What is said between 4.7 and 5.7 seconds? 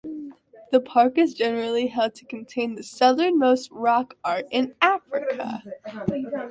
Africa.